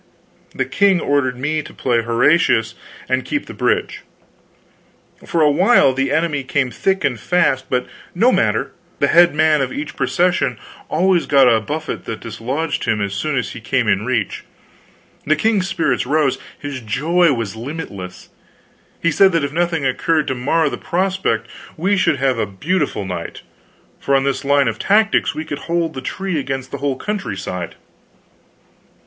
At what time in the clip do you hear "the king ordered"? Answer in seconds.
0.55-1.37